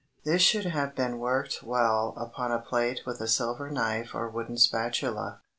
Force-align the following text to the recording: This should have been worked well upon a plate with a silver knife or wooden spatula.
This 0.23 0.41
should 0.41 0.65
have 0.65 0.95
been 0.95 1.19
worked 1.19 1.61
well 1.61 2.15
upon 2.17 2.51
a 2.51 2.57
plate 2.57 3.01
with 3.05 3.21
a 3.21 3.27
silver 3.27 3.69
knife 3.69 4.15
or 4.15 4.27
wooden 4.29 4.57
spatula. 4.57 5.41